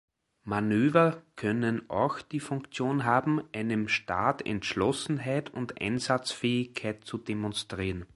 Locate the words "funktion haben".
2.39-3.39